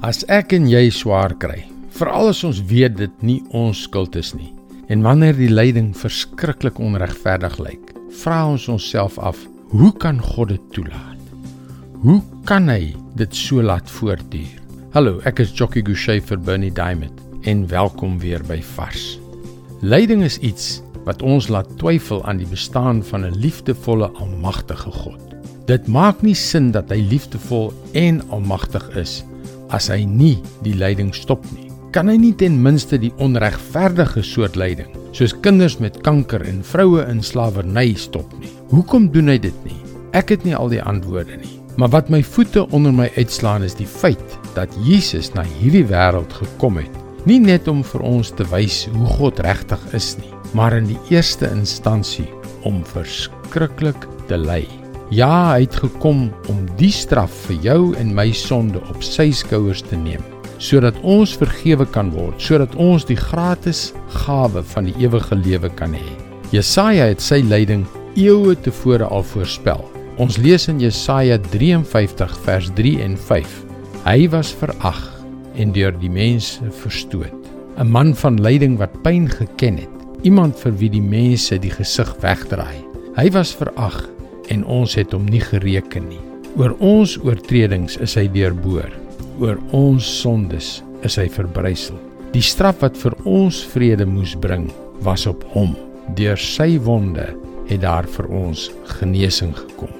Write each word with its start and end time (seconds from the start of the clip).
As 0.00 0.22
ek 0.32 0.54
en 0.56 0.64
jy 0.70 0.86
swaar 0.94 1.34
kry, 1.36 1.66
veral 1.92 2.30
as 2.30 2.40
ons 2.48 2.62
weet 2.70 2.96
dit 2.96 3.24
nie 3.26 3.40
ons 3.52 3.84
skuld 3.84 4.16
is 4.16 4.32
nie, 4.32 4.48
en 4.88 5.04
wanneer 5.04 5.36
die 5.36 5.50
lyding 5.52 5.90
verskriklik 5.96 6.80
onregverdig 6.80 7.58
lyk, 7.60 7.92
vra 8.22 8.40
ons 8.48 8.70
onsself 8.72 9.18
af, 9.20 9.36
hoe 9.70 9.92
kan 10.00 10.20
God 10.32 10.54
dit 10.54 10.64
toelaat? 10.72 11.20
Hoe 12.02 12.20
kan 12.48 12.70
hy 12.72 12.94
dit 13.20 13.36
so 13.36 13.62
laat 13.62 13.90
voortduur? 13.98 14.56
Hallo, 14.96 15.20
ek 15.28 15.44
is 15.44 15.52
Jockey 15.52 15.84
Gouchee 15.84 16.24
vir 16.24 16.40
Bernie 16.40 16.72
Diamond 16.72 17.20
en 17.44 17.66
welkom 17.68 18.16
weer 18.22 18.42
by 18.48 18.62
Vars. 18.74 19.18
Lyding 19.82 20.24
is 20.24 20.40
iets 20.40 20.80
wat 21.04 21.22
ons 21.22 21.50
laat 21.52 21.68
twyfel 21.80 22.24
aan 22.24 22.40
die 22.40 22.48
bestaan 22.48 23.02
van 23.04 23.26
'n 23.26 23.36
liefdevolle, 23.36 24.08
almagtige 24.16 24.90
God. 24.90 25.20
Dit 25.66 25.86
maak 25.86 26.22
nie 26.22 26.34
sin 26.34 26.72
dat 26.72 26.90
hy 26.90 26.98
liefdevol 26.98 27.72
en 27.92 28.22
almagtig 28.30 28.88
is 28.96 29.22
as 29.72 29.88
hy 29.92 30.02
nie 30.06 30.36
die 30.64 30.76
lyding 30.78 31.12
stop 31.16 31.44
nie. 31.52 31.70
Kan 31.92 32.08
hy 32.08 32.16
nie 32.16 32.32
ten 32.36 32.54
minste 32.64 32.96
die 33.00 33.12
onregverdige 33.20 34.22
soort 34.24 34.56
lyding, 34.56 34.88
soos 35.12 35.34
kinders 35.44 35.76
met 35.80 35.98
kanker 36.06 36.44
en 36.48 36.62
vroue 36.64 37.04
in 37.10 37.20
slawerny 37.24 37.92
stop 38.00 38.32
nie? 38.40 38.52
Hoekom 38.72 39.10
doen 39.12 39.28
hy 39.32 39.36
dit 39.42 39.58
nie? 39.66 39.76
Ek 40.16 40.32
het 40.32 40.46
nie 40.48 40.56
al 40.56 40.72
die 40.72 40.80
antwoorde 40.80 41.36
nie. 41.40 41.58
Maar 41.80 41.92
wat 41.92 42.10
my 42.12 42.20
voete 42.24 42.66
onder 42.76 42.92
my 42.92 43.08
uitslaan 43.16 43.64
is 43.64 43.76
die 43.76 43.88
feit 43.88 44.36
dat 44.56 44.72
Jesus 44.84 45.32
na 45.36 45.44
hierdie 45.60 45.86
wêreld 45.88 46.32
gekom 46.36 46.80
het, 46.80 47.00
nie 47.28 47.40
net 47.40 47.68
om 47.70 47.80
vir 47.86 48.04
ons 48.04 48.32
te 48.36 48.44
wys 48.52 48.84
hoe 48.92 49.08
God 49.16 49.40
regtig 49.46 49.88
is 49.96 50.12
nie, 50.20 50.32
maar 50.56 50.76
in 50.76 50.90
die 50.90 51.00
eerste 51.12 51.48
instansie 51.52 52.28
om 52.68 52.84
verskriklik 52.92 54.08
te 54.28 54.40
ly. 54.40 54.64
Ja, 55.12 55.52
hy 55.52 55.66
het 55.66 55.74
gekom 55.76 56.30
om 56.48 56.60
die 56.78 56.88
straf 56.88 57.32
vir 57.44 57.56
jou 57.66 57.80
en 58.00 58.14
my 58.16 58.30
sonde 58.32 58.80
op 58.88 59.02
sy 59.04 59.26
skouers 59.36 59.82
te 59.84 59.96
neem, 60.00 60.22
sodat 60.56 60.96
ons 61.04 61.34
vergewe 61.36 61.84
kan 61.92 62.08
word, 62.14 62.38
sodat 62.40 62.72
ons 62.80 63.04
die 63.04 63.18
gratis 63.18 63.90
gawe 64.22 64.62
van 64.70 64.88
die 64.88 64.94
ewige 65.04 65.36
lewe 65.36 65.68
kan 65.76 65.92
hê. 65.92 66.14
Jesaja 66.54 67.10
het 67.10 67.20
sy 67.20 67.42
lyding 67.44 67.82
eeue 68.16 68.54
tevore 68.64 69.04
al 69.04 69.26
voorspel. 69.34 69.84
Ons 70.16 70.38
lees 70.40 70.64
in 70.72 70.80
Jesaja 70.80 71.36
53 71.52 72.32
vers 72.46 72.72
3 72.80 72.94
en 73.04 73.18
5. 73.28 73.60
Hy 74.06 74.16
was 74.32 74.54
verag 74.62 75.02
en 75.60 75.76
deur 75.76 75.92
die 76.00 76.12
mense 76.12 76.72
verstoot, 76.80 77.52
'n 77.76 77.92
man 77.92 78.16
van 78.16 78.40
lyding 78.40 78.80
wat 78.80 78.96
pyn 79.04 79.28
geken 79.28 79.76
het 79.76 80.24
iemand 80.24 80.56
vir 80.56 80.72
wie 80.72 80.88
die 80.88 81.04
mense 81.04 81.58
die 81.58 81.70
gesig 81.70 82.16
wegdraai. 82.24 82.80
Hy 83.16 83.28
was 83.30 83.52
verag 83.52 84.08
en 84.50 84.64
ons 84.64 84.94
het 84.98 85.12
hom 85.12 85.26
nie 85.30 85.40
gereken 85.40 86.08
nie. 86.08 86.20
Oor 86.58 86.74
ons 86.84 87.14
oortredings 87.24 87.96
is 88.04 88.16
hy 88.18 88.26
deurboor. 88.32 88.90
Oor 89.40 89.60
ons 89.72 90.06
sondes 90.20 90.82
is 91.06 91.16
hy 91.16 91.28
verbrysel. 91.32 91.96
Die 92.32 92.44
straf 92.44 92.82
wat 92.82 92.96
vir 93.00 93.16
ons 93.28 93.62
vrede 93.72 94.06
moes 94.08 94.34
bring, 94.40 94.70
was 95.04 95.26
op 95.28 95.44
hom. 95.52 95.74
Deur 96.16 96.38
sy 96.40 96.76
wonde 96.82 97.30
het 97.68 97.82
daar 97.84 98.08
vir 98.16 98.28
ons 98.32 98.68
genesing 98.98 99.54
gekom. 99.56 99.92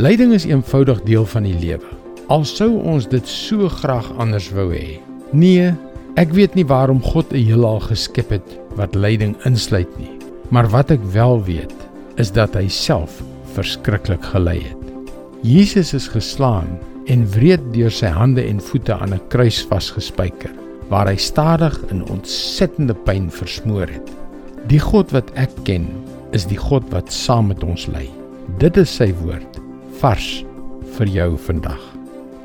Lyding 0.00 0.32
is 0.36 0.46
eenvoudig 0.48 1.02
deel 1.04 1.26
van 1.28 1.44
die 1.48 1.56
lewe. 1.60 1.96
Al 2.30 2.46
sou 2.48 2.70
ons 2.86 3.08
dit 3.10 3.26
so 3.28 3.68
graag 3.80 4.06
anders 4.22 4.48
wou 4.54 4.70
hê. 4.72 5.00
Nee, 5.36 5.72
ek 6.20 6.32
weet 6.36 6.54
nie 6.56 6.64
waarom 6.64 7.02
God 7.02 7.32
'n 7.32 7.44
heelal 7.44 7.80
geskep 7.80 8.30
het 8.30 8.48
wat 8.76 8.94
lyding 8.94 9.36
insluit 9.44 9.90
nie. 9.98 10.12
Maar 10.50 10.68
wat 10.68 10.90
ek 10.90 11.04
wel 11.12 11.42
weet, 11.44 11.74
is 12.16 12.30
dat 12.30 12.54
hy 12.54 12.68
self 12.68 13.22
verskriklik 13.56 14.24
gely 14.32 14.58
het. 14.62 14.86
Jesus 15.42 15.94
is 15.96 16.08
geslaan 16.08 16.78
en 17.10 17.26
wreed 17.34 17.62
deur 17.74 17.92
sy 17.92 18.10
hande 18.12 18.42
en 18.44 18.60
voete 18.60 18.94
aan 18.94 19.14
'n 19.14 19.28
kruis 19.28 19.62
vasgespijker, 19.70 20.50
waar 20.88 21.06
hy 21.06 21.16
stadig 21.16 21.80
in 21.90 22.04
ontsettende 22.08 22.94
pyn 22.94 23.30
versmoor 23.30 23.86
het. 23.86 24.10
Die 24.66 24.80
God 24.80 25.10
wat 25.10 25.30
ek 25.34 25.50
ken, 25.64 25.88
is 26.32 26.46
die 26.46 26.58
God 26.58 26.84
wat 26.90 27.12
saam 27.12 27.46
met 27.46 27.64
ons 27.64 27.86
ly. 27.86 28.10
Dit 28.58 28.76
is 28.76 28.90
sy 28.96 29.14
woord, 29.22 29.60
vars 30.00 30.44
vir 30.98 31.06
jou 31.06 31.36
vandag. 31.36 31.80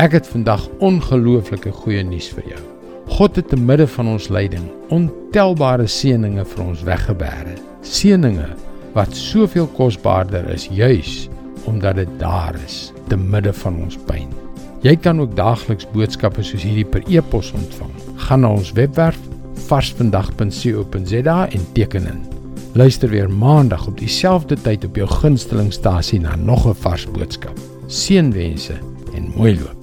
Ek 0.00 0.12
het 0.12 0.26
vandag 0.26 0.68
ongelooflike 0.78 1.70
goeie 1.70 2.02
nuus 2.02 2.28
vir 2.28 2.44
jou. 2.54 2.62
God 3.10 3.36
het 3.36 3.48
te 3.48 3.56
midde 3.56 3.86
van 3.86 4.08
ons 4.08 4.28
lyding 4.28 4.64
ontelbare 4.88 5.86
seënings 5.86 6.48
vir 6.54 6.64
ons 6.64 6.82
weggebêre. 6.86 7.56
Seënings 7.82 8.69
wat 8.92 9.16
soveel 9.16 9.66
kosbaarder 9.66 10.48
is 10.48 10.68
juis 10.70 11.28
omdat 11.64 11.94
dit 11.94 12.08
daar 12.18 12.56
is 12.64 12.92
te 13.08 13.16
midde 13.16 13.52
van 13.52 13.76
ons 13.84 13.98
pyn. 14.08 14.28
Jy 14.80 14.96
kan 14.96 15.20
ook 15.20 15.34
daagliks 15.36 15.88
boodskappe 15.92 16.42
soos 16.42 16.64
hierdie 16.64 16.86
per 16.88 17.04
e-pos 17.08 17.52
ontvang. 17.52 17.90
Gaan 18.26 18.40
na 18.46 18.52
ons 18.56 18.72
webwerf 18.72 19.18
varsvandag.co.za 19.68 21.48
en 21.48 21.66
teken 21.72 22.06
in. 22.06 22.22
Luister 22.72 23.10
weer 23.10 23.30
maandag 23.30 23.86
op 23.86 23.98
dieselfde 23.98 24.56
tyd 24.56 24.84
op 24.84 24.96
jou 24.96 25.08
gunstelingstasie 25.10 26.20
na 26.20 26.36
nog 26.36 26.66
'n 26.66 26.74
vars 26.74 27.06
boodskap. 27.10 27.58
Seënwense 27.86 28.78
en 29.14 29.32
mooi 29.36 29.58
loop. 29.60 29.79